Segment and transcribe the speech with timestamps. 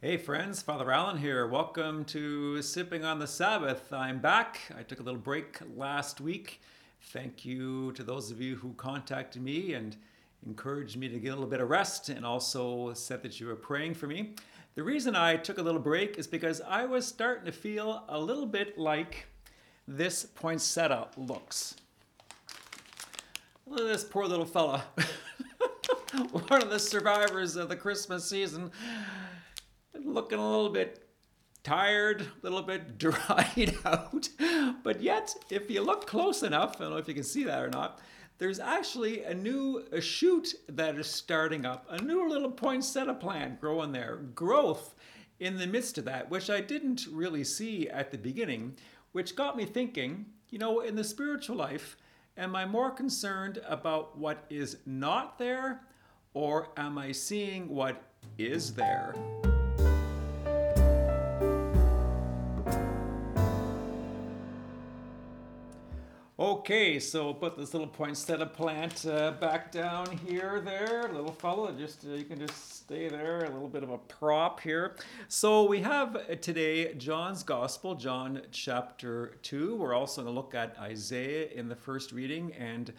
[0.00, 1.48] Hey friends, Father Allen here.
[1.48, 3.92] Welcome to Sipping on the Sabbath.
[3.92, 4.60] I'm back.
[4.78, 6.60] I took a little break last week.
[7.06, 9.96] Thank you to those of you who contacted me and
[10.46, 13.56] encouraged me to get a little bit of rest and also said that you were
[13.56, 14.36] praying for me.
[14.76, 18.20] The reason I took a little break is because I was starting to feel a
[18.20, 19.26] little bit like
[19.88, 21.74] this poinsettia looks.
[23.66, 24.84] Look at this poor little fella.
[26.30, 28.70] One of the survivors of the Christmas season
[29.94, 31.08] looking a little bit
[31.62, 34.28] tired, a little bit dried out.
[34.82, 37.62] But yet, if you look close enough, I don't know if you can see that
[37.62, 38.00] or not,
[38.38, 43.60] there's actually a new a shoot that is starting up, a new little poinsettia plant
[43.60, 44.16] growing there.
[44.34, 44.94] Growth
[45.40, 48.76] in the midst of that, which I didn't really see at the beginning,
[49.12, 51.96] which got me thinking, you know, in the spiritual life,
[52.36, 55.82] am I more concerned about what is not there,
[56.34, 58.02] or am I seeing what
[58.38, 59.14] is there?
[66.40, 71.72] Okay, so put this little poinsettia plant uh, back down here, there, little fella.
[71.72, 74.94] Just uh, you can just stay there, a little bit of a prop here.
[75.26, 79.74] So we have uh, today John's Gospel, John chapter two.
[79.74, 82.92] We're also going to look at Isaiah in the first reading and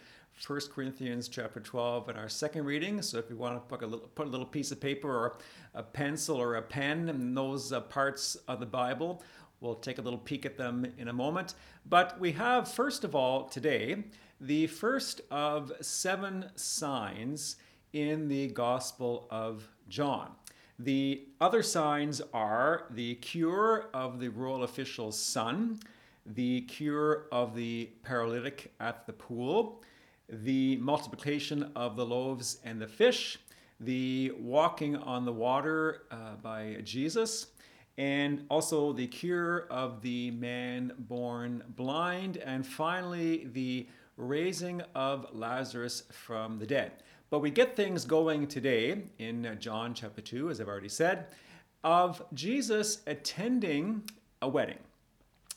[0.46, 3.00] 1 Corinthians chapter 12 in our second reading.
[3.00, 5.38] So if you want to put a little, put a little piece of paper or
[5.74, 9.22] a pencil or a pen in those uh, parts of the Bible,
[9.60, 11.54] We'll take a little peek at them in a moment.
[11.86, 14.04] But we have, first of all, today,
[14.40, 17.56] the first of seven signs
[17.92, 20.30] in the Gospel of John.
[20.78, 25.78] The other signs are the cure of the royal official's son,
[26.24, 29.82] the cure of the paralytic at the pool,
[30.30, 33.38] the multiplication of the loaves and the fish,
[33.78, 37.48] the walking on the water uh, by Jesus,
[37.98, 46.04] and also the cure of the man born blind, and finally the raising of Lazarus
[46.10, 46.92] from the dead.
[47.30, 51.26] But we get things going today in John chapter 2, as I've already said,
[51.84, 54.02] of Jesus attending
[54.42, 54.78] a wedding.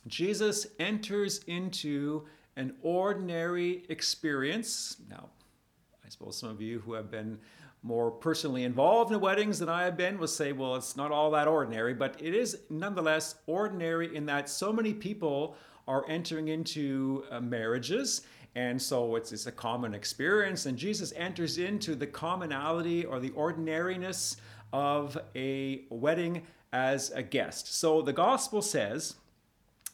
[0.08, 2.26] Jesus enters into
[2.56, 4.98] an ordinary experience.
[5.10, 5.30] Now,
[6.06, 7.40] I suppose some of you who have been
[7.84, 11.30] more personally involved in weddings than I have been will say, well, it's not all
[11.32, 15.58] that ordinary, but it is nonetheless ordinary in that so many people
[15.88, 18.22] are entering into uh, marriages.
[18.56, 20.66] And so it's, it's a common experience.
[20.66, 24.38] And Jesus enters into the commonality or the ordinariness
[24.72, 27.78] of a wedding as a guest.
[27.78, 29.16] So the gospel says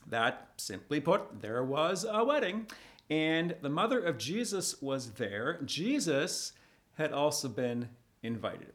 [0.08, 2.68] that, simply put, there was a wedding
[3.10, 5.60] and the mother of Jesus was there.
[5.66, 6.54] Jesus
[7.00, 7.90] had also been
[8.22, 8.74] invited.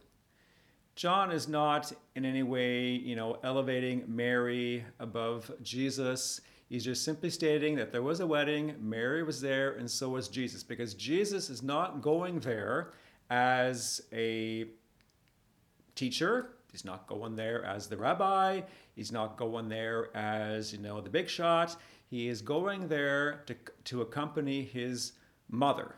[0.96, 6.40] John is not in any way, you know, elevating Mary above Jesus.
[6.68, 10.28] He's just simply stating that there was a wedding, Mary was there, and so was
[10.28, 12.94] Jesus, because Jesus is not going there
[13.28, 14.66] as a
[15.94, 16.50] teacher.
[16.72, 18.62] He's not going there as the rabbi.
[18.96, 21.76] He's not going there as, you know, the big shot.
[22.08, 23.54] He is going there to,
[23.84, 25.12] to accompany his
[25.50, 25.96] mother.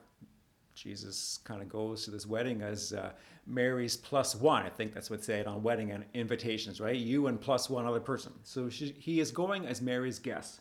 [0.77, 3.11] Jesus kind of goes to this wedding as uh,
[3.47, 4.63] Mary's plus one.
[4.63, 6.95] I think that's what's said on wedding and invitations, right?
[6.95, 8.35] You and plus one other person.
[8.43, 10.61] So she, he is going as Mary's guest.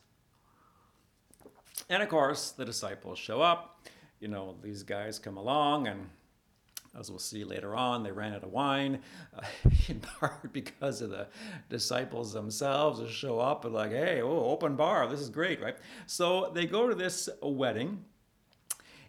[1.89, 3.85] And of course, the disciples show up.
[4.21, 6.09] You know, these guys come along, and
[6.97, 8.99] as we'll see later on, they ran out of wine,
[9.37, 9.41] uh,
[9.89, 11.27] in part because of the
[11.67, 15.75] disciples themselves to show up and like, hey, oh, open bar, this is great, right?
[16.05, 18.05] So they go to this wedding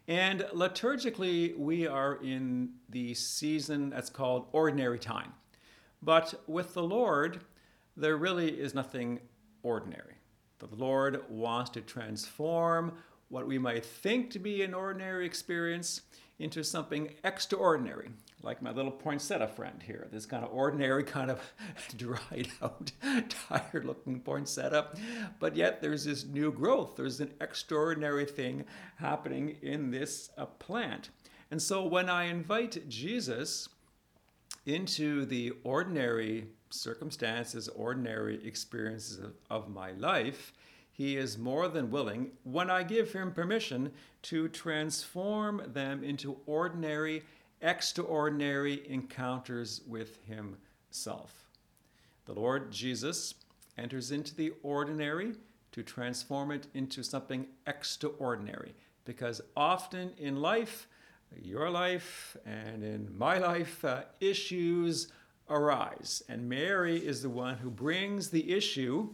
[0.08, 5.32] and liturgically, we are in the season that's called ordinary time.
[6.02, 7.40] But with the Lord,
[7.96, 9.20] there really is nothing
[9.62, 10.14] ordinary.
[10.58, 12.92] The Lord wants to transform
[13.28, 16.02] what we might think to be an ordinary experience
[16.38, 18.10] into something extraordinary,
[18.46, 21.40] like my little poinsettia friend here, this kind of ordinary, kind of
[21.96, 22.92] dried out,
[23.28, 24.86] tired looking poinsettia.
[25.40, 28.64] But yet there's this new growth, there's an extraordinary thing
[28.96, 31.10] happening in this uh, plant.
[31.50, 33.68] And so when I invite Jesus
[34.64, 40.52] into the ordinary circumstances, ordinary experiences of, of my life,
[40.92, 43.92] he is more than willing, when I give him permission,
[44.22, 47.22] to transform them into ordinary
[47.60, 51.46] extraordinary encounters with Himself.
[52.26, 53.34] The Lord Jesus
[53.78, 55.34] enters into the ordinary
[55.72, 58.74] to transform it into something extraordinary.
[59.04, 60.88] Because often in life,
[61.40, 65.12] your life and in my life, uh, issues
[65.48, 66.22] arise.
[66.28, 69.10] And Mary is the one who brings the issue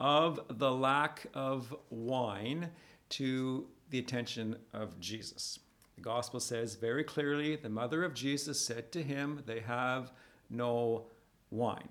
[0.00, 2.70] of the lack of wine
[3.10, 5.58] to the attention of Jesus.
[5.98, 10.12] The gospel says very clearly the mother of Jesus said to him, They have
[10.48, 11.06] no
[11.50, 11.88] wine.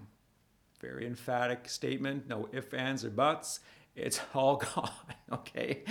[0.79, 3.59] Very emphatic statement, no ifs, ands, or buts.
[3.97, 4.89] It's all gone,
[5.33, 5.83] okay?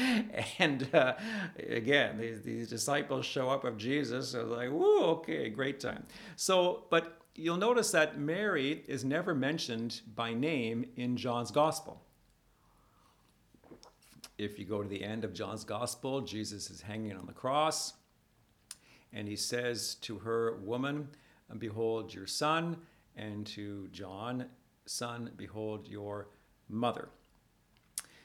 [0.58, 1.16] And uh,
[1.58, 6.06] again, these, these disciples show up of Jesus, so like, woo, okay, great time.
[6.36, 12.00] So, but you'll notice that Mary is never mentioned by name in John's gospel.
[14.38, 17.92] If you go to the end of John's gospel, Jesus is hanging on the cross,
[19.12, 21.08] and he says to her, Woman,
[21.58, 22.76] behold your son,
[23.16, 24.46] and to John,
[24.86, 26.28] Son, behold your
[26.68, 27.08] mother.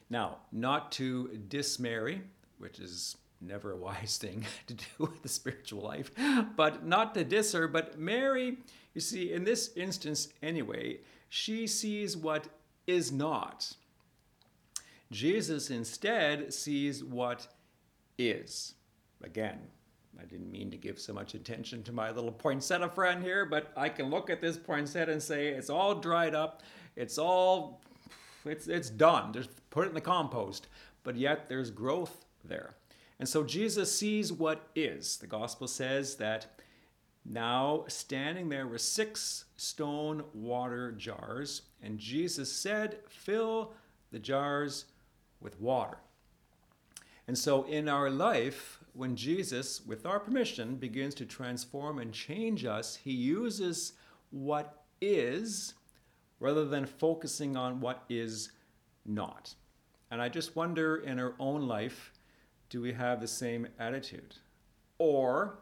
[0.09, 2.21] Now, not to diss Mary,
[2.59, 6.11] which is never a wise thing to do with the spiritual life,
[6.55, 8.57] but not to diss her, but Mary,
[8.93, 10.99] you see, in this instance anyway,
[11.29, 12.47] she sees what
[12.85, 13.73] is not.
[15.11, 17.47] Jesus instead sees what
[18.17, 18.75] is.
[19.23, 19.59] Again,
[20.19, 23.71] I didn't mean to give so much attention to my little poinsettia friend here, but
[23.75, 26.61] I can look at this poinsettia and say it's all dried up,
[26.95, 27.81] it's all,
[28.45, 29.33] it's, it's done.
[29.33, 30.67] Just put it in the compost.
[31.03, 32.75] But yet there's growth there.
[33.19, 35.17] And so Jesus sees what is.
[35.17, 36.47] The gospel says that
[37.23, 43.73] now standing there were six stone water jars, and Jesus said, Fill
[44.11, 44.85] the jars
[45.39, 45.97] with water.
[47.27, 52.65] And so in our life, when Jesus, with our permission, begins to transform and change
[52.65, 53.93] us, he uses
[54.31, 55.73] what is
[56.39, 58.51] rather than focusing on what is
[59.05, 59.55] not.
[60.09, 62.11] And I just wonder in our own life,
[62.69, 64.35] do we have the same attitude?
[64.97, 65.59] Or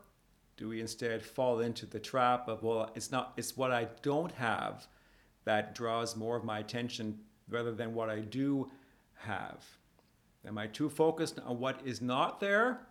[0.58, 4.32] do we instead fall into the trap of, well, it's not, it's what I don't
[4.34, 4.88] have
[5.46, 8.70] that draws more of my attention rather than what I do
[9.20, 9.66] have?
[10.46, 12.82] Am I too focused on what is not there,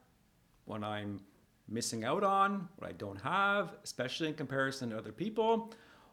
[0.69, 1.21] what I'm
[1.69, 5.73] missing out on, what I don't have, especially in comparison to other people?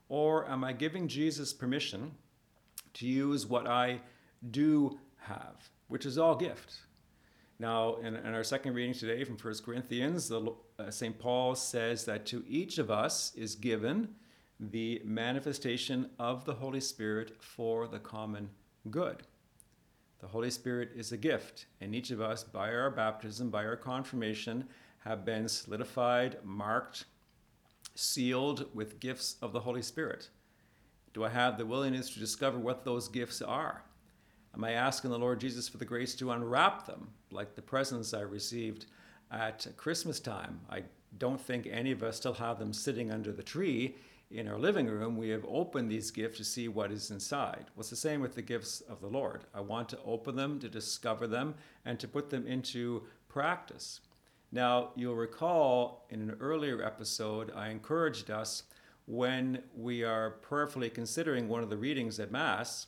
[0.09, 2.11] Or am I giving Jesus permission
[2.93, 4.01] to use what I
[4.51, 6.73] do have, which is all gift?
[7.57, 10.41] Now, in, in our second reading today from 1 Corinthians, uh,
[10.89, 11.17] St.
[11.17, 14.09] Paul says that to each of us is given
[14.59, 18.49] the manifestation of the Holy Spirit for the common
[18.89, 19.23] good.
[20.19, 23.75] The Holy Spirit is a gift, and each of us, by our baptism, by our
[23.75, 24.65] confirmation,
[24.99, 27.05] have been solidified, marked,
[27.93, 30.29] sealed with gifts of the Holy Spirit.
[31.13, 33.83] Do I have the willingness to discover what those gifts are?
[34.53, 38.13] Am I asking the Lord Jesus for the grace to unwrap them, like the presents
[38.13, 38.85] I received
[39.31, 40.61] at Christmas time?
[40.69, 40.83] I
[41.17, 43.95] don't think any of us still have them sitting under the tree
[44.31, 47.65] in our living room, we have opened these gifts to see what is inside.
[47.75, 49.43] Well, it's the same with the gifts of the Lord.
[49.53, 51.55] I want to open them, to discover them,
[51.85, 54.01] and to put them into practice.
[54.51, 58.63] Now, you'll recall in an earlier episode, I encouraged us
[59.05, 62.87] when we are prayerfully considering one of the readings at Mass,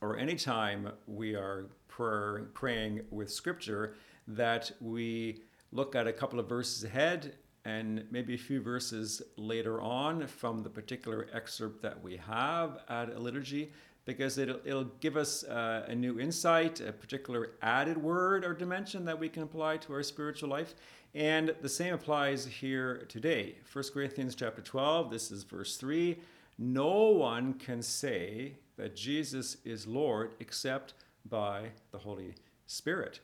[0.00, 3.96] or anytime we are prayer, praying with Scripture,
[4.26, 5.42] that we
[5.72, 7.34] look at a couple of verses ahead
[7.64, 13.10] and maybe a few verses later on from the particular excerpt that we have at
[13.14, 13.72] a liturgy
[14.06, 19.04] because it'll, it'll give us uh, a new insight, a particular added word or dimension
[19.04, 20.74] that we can apply to our spiritual life.
[21.14, 23.56] And the same applies here today.
[23.72, 26.18] 1 Corinthians chapter 12, this is verse 3.
[26.58, 30.94] No one can say that Jesus is Lord except
[31.28, 32.34] by the Holy
[32.66, 33.20] Spirit.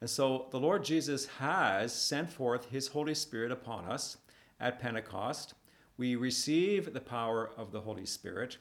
[0.00, 4.16] And so the Lord Jesus has sent forth his Holy Spirit upon us
[4.58, 5.54] at Pentecost.
[5.96, 8.56] We receive the power of the Holy Spirit.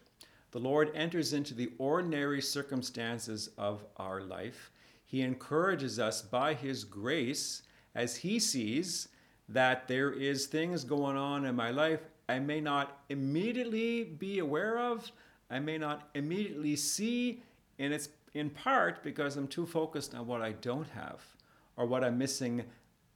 [0.51, 4.71] The Lord enters into the ordinary circumstances of our life.
[5.05, 7.63] He encourages us by his grace
[7.95, 9.07] as he sees
[9.47, 14.77] that there is things going on in my life I may not immediately be aware
[14.77, 15.11] of,
[15.49, 17.41] I may not immediately see,
[17.79, 21.21] and it's in part because I'm too focused on what I don't have
[21.75, 22.63] or what I'm missing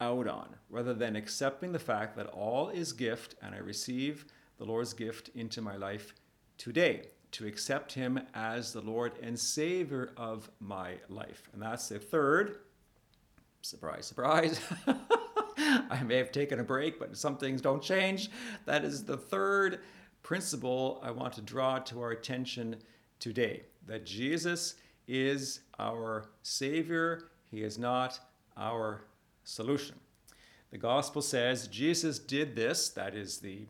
[0.01, 4.25] out on, rather than accepting the fact that all is gift and I receive
[4.57, 6.13] the Lord's gift into my life
[6.57, 11.49] today to accept Him as the Lord and Savior of my life.
[11.53, 12.57] And that's the third,
[13.61, 14.59] surprise, surprise.
[15.57, 18.29] I may have taken a break, but some things don't change.
[18.65, 19.79] That is the third
[20.21, 22.77] principle I want to draw to our attention
[23.19, 24.75] today that Jesus
[25.07, 28.19] is our Savior, He is not
[28.57, 29.05] our
[29.43, 29.95] solution.
[30.71, 33.67] The gospel says Jesus did this, that is the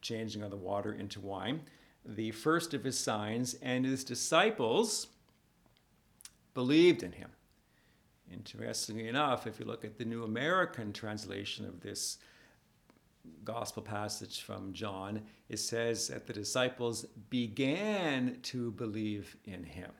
[0.00, 1.60] changing of the water into wine,
[2.04, 5.08] the first of his signs, and his disciples
[6.54, 7.30] believed in him.
[8.32, 12.18] Interestingly enough, if you look at the New American translation of this
[13.44, 19.90] gospel passage from John, it says that the disciples began to believe in him.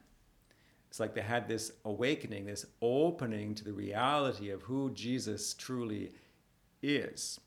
[0.96, 6.12] It's like they had this awakening, this opening to the reality of who Jesus truly
[6.82, 7.38] is.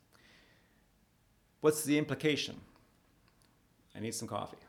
[1.60, 2.62] What's the implication?
[3.96, 4.60] I need some coffee.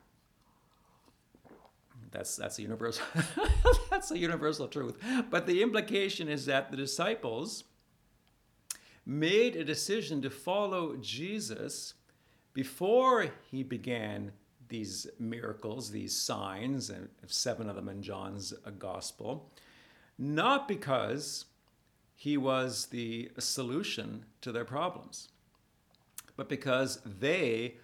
[2.10, 3.04] That's that's a universal
[3.90, 4.96] that's a universal truth.
[5.28, 7.64] But the implication is that the disciples
[9.04, 11.92] made a decision to follow Jesus
[12.54, 14.32] before he began
[14.70, 19.50] these miracles, these signs, and seven of them in John's uh, gospel,
[20.18, 21.44] not because
[22.14, 25.28] he was the solution to their problems,
[26.36, 27.74] but because they,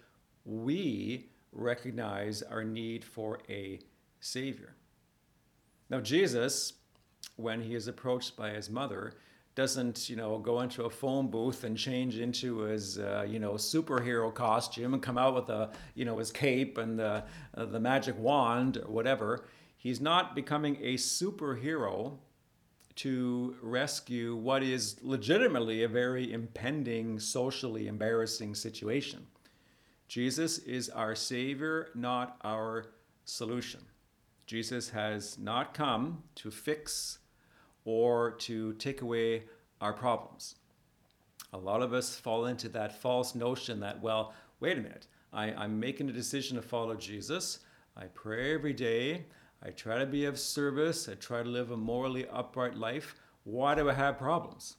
[0.45, 3.79] we, recognize our need for a
[4.19, 4.75] Savior.
[5.89, 6.73] Now, Jesus,
[7.35, 9.13] when he is approached by his mother,
[9.57, 13.53] doesn't, you know, go into a phone booth and change into his, uh, you know,
[13.53, 17.23] superhero costume and come out with a, you know, his cape and the,
[17.55, 19.45] uh, the magic wand or whatever.
[19.75, 22.19] He's not becoming a superhero
[22.97, 29.25] to rescue what is legitimately a very impending, socially embarrassing situation.
[30.07, 32.91] Jesus is our Savior, not our
[33.25, 33.81] solution.
[34.45, 37.17] Jesus has not come to fix
[37.87, 39.45] or to take away
[39.79, 40.55] our problems.
[41.53, 45.53] A lot of us fall into that false notion that, well, wait a minute, I,
[45.53, 47.59] I'm making a decision to follow Jesus.
[47.95, 49.25] I pray every day.
[49.63, 51.07] I try to be of service.
[51.07, 53.15] I try to live a morally upright life.
[53.45, 54.75] Why do I have problems?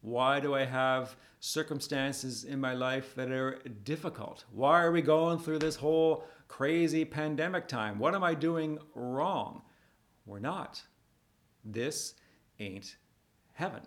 [0.00, 4.46] Why do I have circumstances in my life that are difficult?
[4.50, 7.98] Why are we going through this whole crazy pandemic time?
[7.98, 9.60] What am I doing wrong?
[10.24, 10.82] We're not.
[11.62, 12.14] This
[12.58, 12.96] ain't
[13.52, 13.82] heaven.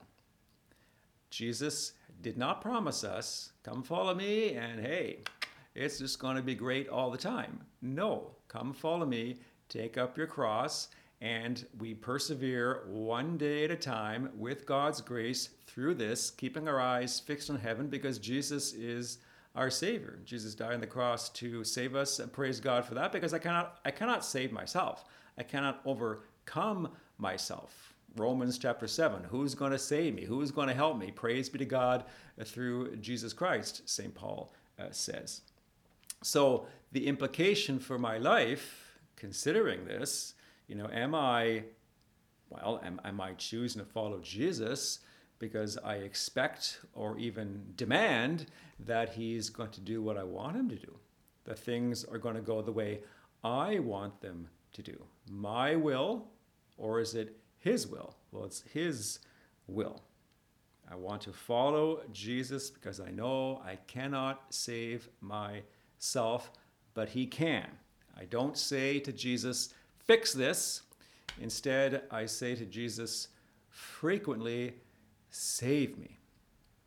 [1.30, 5.20] Jesus did not promise us, come follow me, and hey,
[5.76, 7.62] it's just going to be great all the time.
[7.82, 9.38] No, come follow me,
[9.70, 10.90] take up your cross,
[11.22, 16.80] and we persevere one day at a time with God's grace through this, keeping our
[16.80, 19.20] eyes fixed on heaven because Jesus is
[19.56, 20.20] our Savior.
[20.24, 22.20] Jesus died on the cross to save us.
[22.20, 25.06] And praise God for that because I cannot, I cannot save myself.
[25.38, 27.89] I cannot overcome myself.
[28.16, 30.26] Romans chapter 7 Who's going to save me?
[30.26, 31.12] Who's going to help me?
[31.12, 32.06] Praise be to God
[32.44, 34.14] through Jesus Christ, St.
[34.14, 35.42] Paul uh, says.
[36.22, 40.34] So, the implication for my life, considering this,
[40.68, 41.64] you know, am I,
[42.50, 45.00] well, am, am I choosing to follow Jesus
[45.38, 48.48] because I expect or even demand
[48.80, 50.98] that he's going to do what I want him to do?
[51.46, 53.02] That things are going to go the way
[53.44, 55.02] I want them to do.
[55.30, 56.28] My will,
[56.78, 58.16] or is it his will?
[58.32, 59.20] Well, it's his
[59.68, 60.02] will.
[60.92, 66.52] I want to follow Jesus because I know I cannot save myself,
[66.96, 67.68] but he can.
[68.20, 69.74] I don't say to Jesus,
[70.06, 70.82] fix this.
[71.40, 73.30] Instead, I say to Jesus
[73.70, 74.74] frequently,
[75.32, 76.18] Save me.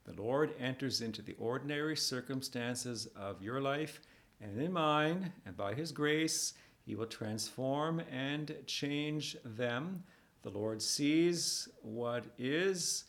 [0.05, 4.00] The Lord enters into the ordinary circumstances of your life
[4.41, 10.02] and in mine, and by His grace, He will transform and change them.
[10.42, 13.04] The Lord sees what is.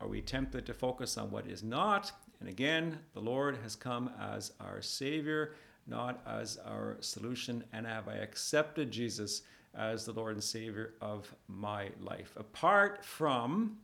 [0.00, 2.12] Are we tempted to focus on what is not?
[2.40, 5.54] And again, the Lord has come as our Savior
[5.90, 9.42] not as our solution, and have I accepted Jesus
[9.74, 12.32] as the Lord and Savior of my life.
[12.36, 13.76] Apart from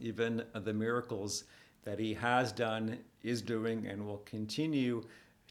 [0.00, 1.44] even the miracles
[1.84, 5.02] that He has done, is doing, and will continue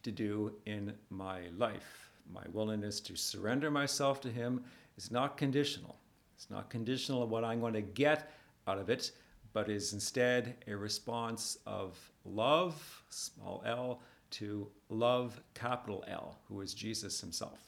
[0.03, 2.09] to do in my life.
[2.31, 4.63] My willingness to surrender myself to Him
[4.97, 5.97] is not conditional.
[6.39, 8.31] It's not conditional on what I'm going to get
[8.65, 9.12] out of it,
[9.51, 14.00] but is instead a response of love, small l,
[14.31, 17.60] to love, capital L, who is Jesus himself.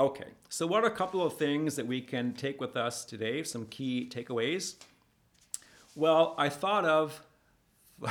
[0.00, 3.44] Okay, so what are a couple of things that we can take with us today?
[3.44, 4.74] Some key takeaways.
[5.94, 7.22] Well, I thought of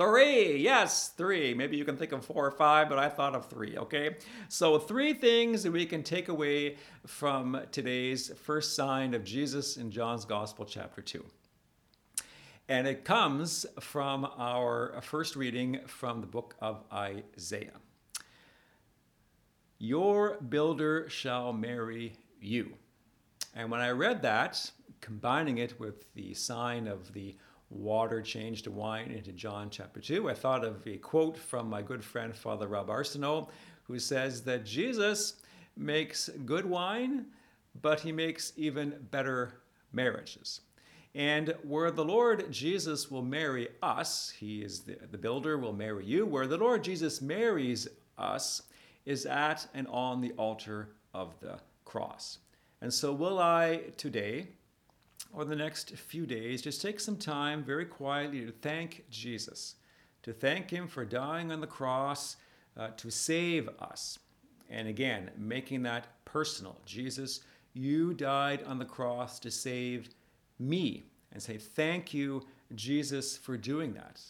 [0.00, 0.56] three.
[0.56, 1.52] Yes, three.
[1.52, 4.16] Maybe you can think of four or five, but I thought of three, okay?
[4.48, 6.76] So, three things that we can take away
[7.06, 11.22] from today's first sign of Jesus in John's Gospel, chapter 2.
[12.70, 17.78] And it comes from our first reading from the book of Isaiah.
[19.78, 22.72] Your builder shall marry you.
[23.54, 24.70] And when I read that,
[25.02, 27.36] combining it with the sign of the
[27.70, 31.80] water changed to wine into John chapter 2, I thought of a quote from my
[31.80, 33.48] good friend Father Rob Arsenault,
[33.84, 35.34] who says that Jesus
[35.76, 37.26] makes good wine,
[37.80, 39.54] but he makes even better
[39.92, 40.60] marriages.
[41.14, 46.04] And where the Lord Jesus will marry us, he is the, the builder, will marry
[46.04, 46.24] you.
[46.24, 48.62] Where the Lord Jesus marries us
[49.06, 52.38] is at and on the altar of the cross.
[52.80, 54.48] And so, will I today,
[55.32, 59.76] or the next few days, just take some time very quietly to thank Jesus,
[60.22, 62.36] to thank Him for dying on the cross
[62.76, 64.18] uh, to save us.
[64.68, 66.76] And again, making that personal.
[66.86, 67.40] Jesus,
[67.74, 70.10] you died on the cross to save
[70.58, 71.04] me.
[71.32, 72.44] And say, Thank you,
[72.74, 74.20] Jesus, for doing that.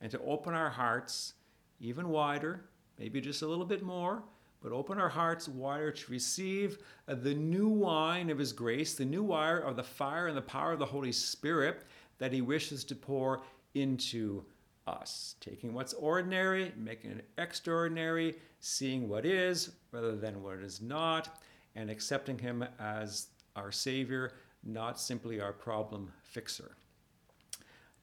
[0.00, 1.34] And to open our hearts
[1.80, 2.64] even wider,
[2.98, 4.22] maybe just a little bit more,
[4.60, 9.04] but open our hearts wider to receive uh, the new wine of His grace, the
[9.04, 11.84] new wine of the fire and the power of the Holy Spirit
[12.18, 13.42] that He wishes to pour
[13.74, 14.44] into
[14.86, 15.36] us.
[15.40, 21.40] Taking what's ordinary, making it extraordinary, seeing what is rather than what is not,
[21.76, 24.32] and accepting Him as our Savior,
[24.64, 26.76] not simply our problem fixer.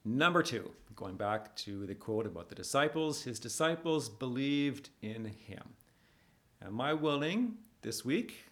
[0.05, 5.63] Number two, going back to the quote about the disciples, His disciples believed in Him.
[6.65, 7.53] Am I willing
[7.83, 8.43] this week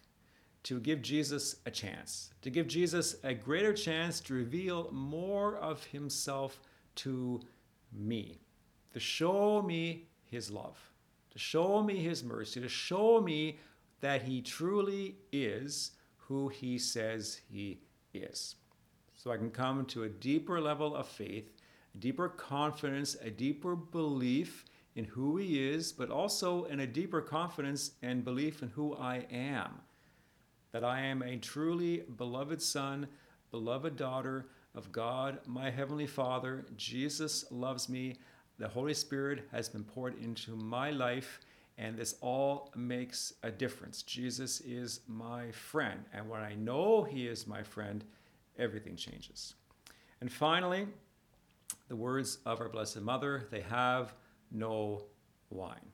[0.62, 5.82] to give Jesus a chance, to give Jesus a greater chance to reveal more of
[5.84, 6.60] himself
[6.96, 7.40] to
[7.92, 8.38] me,
[8.92, 10.78] to show me his love,
[11.32, 13.58] to show me his mercy, to show me
[14.00, 17.80] that he truly is who he says he
[18.12, 18.54] is.
[19.16, 21.50] So I can come to a deeper level of faith,
[21.96, 24.64] a deeper confidence, a deeper belief
[24.96, 29.26] in who He is, but also in a deeper confidence and belief in who I
[29.30, 29.80] am.
[30.72, 33.08] That I am a truly beloved Son,
[33.50, 36.64] beloved daughter of God, my Heavenly Father.
[36.76, 38.16] Jesus loves me.
[38.58, 41.40] The Holy Spirit has been poured into my life,
[41.78, 44.02] and this all makes a difference.
[44.02, 48.04] Jesus is my friend, and when I know He is my friend,
[48.58, 49.54] everything changes.
[50.20, 50.86] And finally,
[51.88, 54.14] the words of our Blessed Mother, they have
[54.50, 55.04] no
[55.50, 55.90] wine.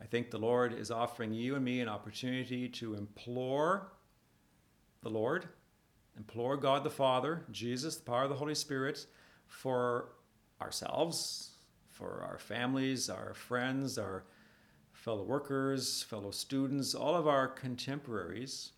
[0.00, 3.92] I think the Lord is offering you and me an opportunity to implore
[5.02, 5.48] the Lord,
[6.16, 9.06] implore God the Father, Jesus, the power of the Holy Spirit,
[9.46, 10.12] for
[10.60, 11.50] ourselves,
[11.90, 14.24] for our families, our friends, our
[14.92, 18.72] fellow workers, fellow students, all of our contemporaries,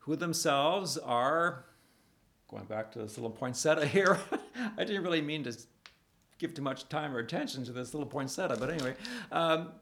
[0.00, 1.64] who themselves are,
[2.48, 4.18] going back to this little poinsettia here,
[4.76, 5.56] I didn't really mean to
[6.38, 8.56] give too much time or attention to this little poinsettia.
[8.58, 8.94] But anyway,
[9.32, 9.72] um,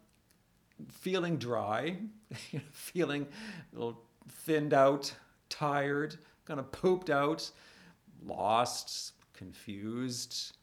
[0.89, 1.97] feeling dry,
[2.73, 3.27] feeling
[3.73, 5.15] a little thinned out,
[5.49, 7.51] tired, kind of pooped out,
[8.25, 10.57] lost, confused,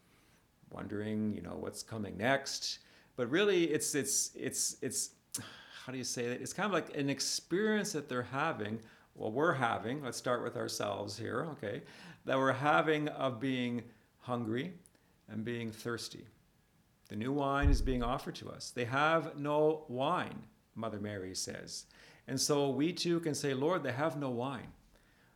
[0.72, 2.80] wondering, you know, what's coming next.
[3.16, 5.12] But really, it's it's it's it's
[5.86, 6.42] how do you say that?
[6.42, 8.80] It's kind of like an experience that they're having.
[9.16, 10.04] Well, we're having.
[10.04, 11.84] Let's start with ourselves here, okay?
[12.26, 13.84] That we're having of being
[14.20, 14.74] hungry,
[15.30, 16.26] and being thirsty.
[17.10, 18.72] The new wine is being offered to us.
[18.72, 20.44] They have no wine,
[20.76, 21.86] Mother Mary says.
[22.28, 24.68] And so we too can say, Lord, they have no wine.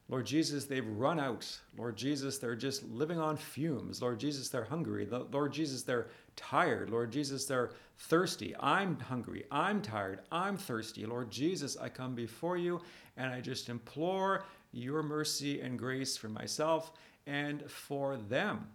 [0.10, 1.60] Lord Jesus, they've run out.
[1.78, 4.02] Lord Jesus, they're just living on fumes.
[4.02, 5.06] Lord Jesus, they're hungry.
[5.06, 6.90] Lord Jesus, they're tired.
[6.90, 8.56] Lord Jesus, they're thirsty.
[8.58, 9.44] I'm hungry.
[9.52, 10.22] I'm tired.
[10.32, 11.06] I'm thirsty.
[11.06, 12.80] Lord Jesus, I come before you
[13.18, 16.94] and I just implore your mercy and grace for myself
[17.26, 18.66] and for them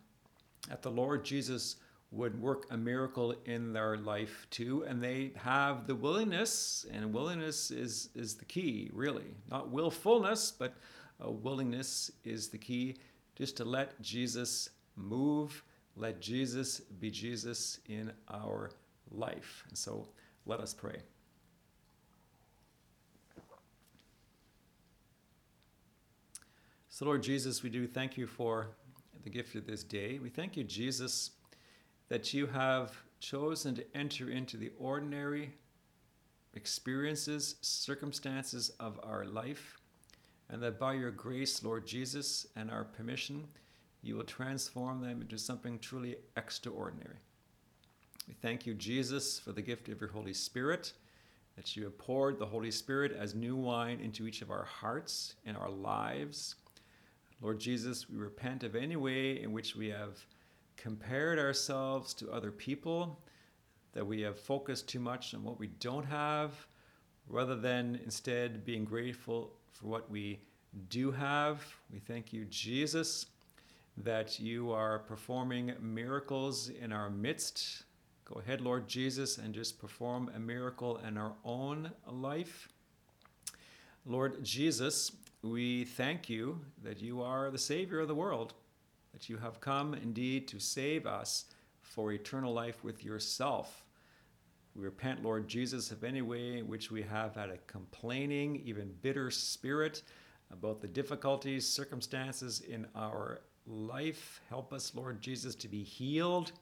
[0.69, 1.77] that the Lord Jesus
[2.13, 7.71] would work a miracle in their life too and they have the willingness and willingness
[7.71, 9.35] is is the key really.
[9.51, 10.75] Not willfulness but
[11.25, 12.97] uh, willingness is the key
[13.35, 15.65] just to let jesus move
[15.97, 18.71] let jesus be jesus in our
[19.11, 19.65] life.
[19.69, 20.07] And so
[20.45, 20.99] let us pray.
[26.91, 28.69] So lord jesus we do thank you for
[29.23, 30.19] the gift of this day.
[30.19, 31.33] We thank you, Jesus,
[32.09, 35.55] that you have chosen to enter into the ordinary
[36.55, 39.79] experiences, circumstances of our life,
[40.51, 43.49] and that by your grace, Lord Jesus, and our permission,
[44.03, 47.17] you will transform them into something truly extraordinary.
[48.29, 50.93] We thank you, Jesus, for the gift of your Holy Spirit,
[51.57, 55.35] that you have poured the Holy Spirit as new wine into each of our hearts
[55.45, 56.57] and our lives
[57.43, 60.25] Lord Jesus, we repent of any way in which we have
[60.77, 63.21] compared ourselves to other people,
[63.95, 66.55] that we have focused too much on what we don't have,
[67.29, 70.39] rather than instead being grateful for what we
[70.89, 71.65] do have.
[71.93, 73.27] We thank you, Jesus,
[73.97, 77.83] that you are performing miracles in our midst.
[78.25, 82.69] Go ahead, Lord Jesus, and just perform a miracle in our own life.
[84.07, 85.11] Lord Jesus,
[85.43, 88.55] we thank you that you are the Savior of the world,
[89.13, 91.47] that you have come indeed to save us
[91.81, 93.85] for eternal life with yourself.
[94.77, 98.95] We repent, Lord Jesus, of any way in which we have had a complaining, even
[99.03, 100.03] bitter spirit
[100.53, 104.41] about the difficulties, circumstances in our life.
[104.49, 106.53] Help us, Lord Jesus, to be healed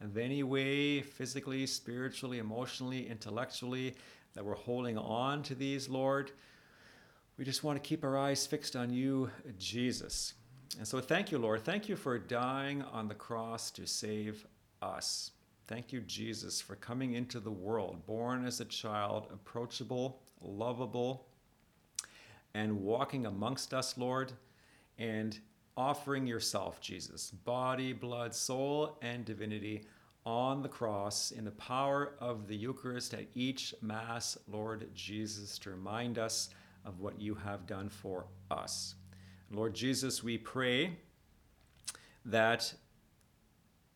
[0.00, 3.94] of any way, physically, spiritually, emotionally, intellectually,
[4.34, 6.30] that we're holding on to these, Lord.
[7.40, 10.34] We just want to keep our eyes fixed on you, Jesus.
[10.76, 11.64] And so thank you, Lord.
[11.64, 14.46] Thank you for dying on the cross to save
[14.82, 15.30] us.
[15.66, 21.28] Thank you, Jesus, for coming into the world, born as a child, approachable, lovable,
[22.52, 24.34] and walking amongst us, Lord,
[24.98, 25.38] and
[25.78, 29.86] offering yourself, Jesus, body, blood, soul, and divinity
[30.26, 35.70] on the cross in the power of the Eucharist at each Mass, Lord Jesus, to
[35.70, 36.50] remind us
[36.84, 38.94] of what you have done for us.
[39.50, 40.92] Lord Jesus, we pray
[42.24, 42.72] that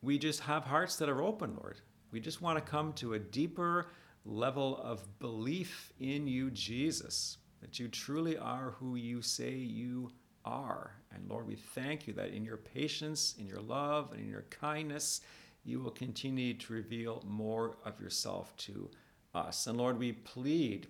[0.02, 1.80] we just have hearts that are open, Lord.
[2.10, 3.88] We just want to come to a deeper
[4.24, 10.10] level of belief in you, Jesus, that you truly are who you say you
[10.44, 10.92] are.
[11.14, 14.44] And Lord, we thank you that in your patience, in your love, and in your
[14.50, 15.20] kindness,
[15.64, 18.90] you will continue to reveal more of yourself to
[19.34, 19.66] us.
[19.66, 20.88] And Lord, we plead,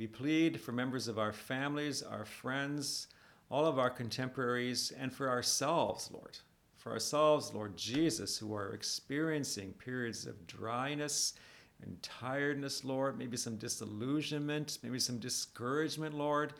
[0.00, 3.08] we plead for members of our families, our friends,
[3.50, 6.38] all of our contemporaries, and for ourselves, Lord.
[6.78, 11.34] For ourselves, Lord Jesus, who are experiencing periods of dryness
[11.82, 16.54] and tiredness, Lord, maybe some disillusionment, maybe some discouragement, Lord.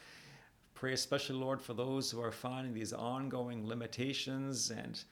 [0.74, 5.03] Pray especially, Lord, for those who are finding these ongoing limitations and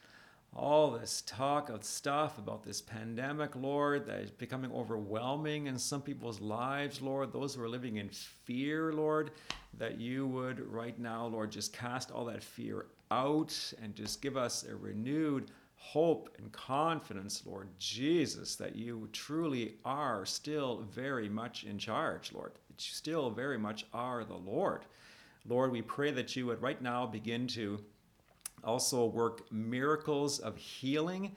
[0.54, 6.02] all this talk of stuff about this pandemic, Lord, that is becoming overwhelming in some
[6.02, 9.30] people's lives, Lord, those who are living in fear, Lord,
[9.78, 14.36] that you would right now, Lord, just cast all that fear out and just give
[14.36, 21.64] us a renewed hope and confidence, Lord Jesus, that you truly are still very much
[21.64, 24.86] in charge, Lord, that you still very much are the Lord.
[25.46, 27.78] Lord, we pray that you would right now begin to
[28.64, 31.36] also work miracles of healing,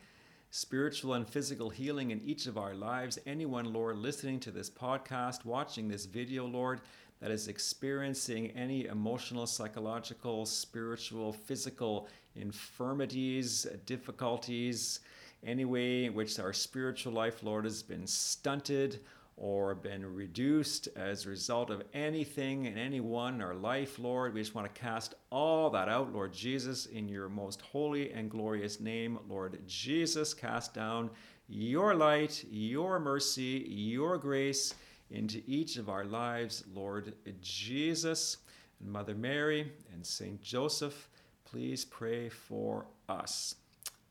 [0.49, 3.19] spiritual and physical healing in each of our lives.
[3.25, 6.81] Anyone, Lord, listening to this podcast, watching this video, Lord,
[7.21, 14.99] that is experiencing any emotional, psychological, spiritual, physical infirmities, difficulties,
[15.43, 18.99] any way in which our spiritual life, Lord, has been stunted
[19.37, 24.33] or been reduced as a result of anything and anyone in our life, Lord.
[24.33, 28.29] We just want to cast all that out, Lord Jesus, in your most holy and
[28.29, 30.33] glorious name, Lord Jesus.
[30.33, 31.09] Cast down
[31.47, 34.75] your light, your mercy, your grace
[35.09, 38.37] into each of our lives, Lord Jesus.
[38.79, 41.09] And Mother Mary and Saint Joseph,
[41.45, 43.55] please pray for us.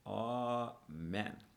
[0.06, 1.49] Amen.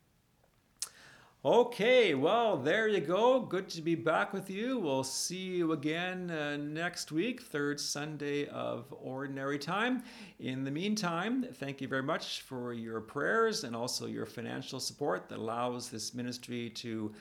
[1.46, 3.38] Okay, well, there you go.
[3.40, 4.78] Good to be back with you.
[4.78, 10.02] We'll see you again uh, next week, third Sunday of Ordinary Time.
[10.38, 15.28] In the meantime, thank you very much for your prayers and also your financial support
[15.28, 17.12] that allows this ministry to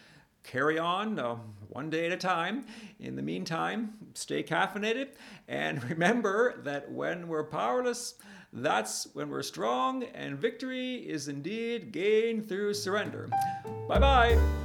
[0.43, 1.35] carry on uh,
[1.67, 2.65] one day at a time.
[3.01, 5.15] In the meantime, stay caffeinated
[5.49, 8.15] and remember that when we're powerless,
[8.53, 13.29] that's when we're strong, and victory is indeed gained through surrender.
[13.87, 14.62] Bye bye.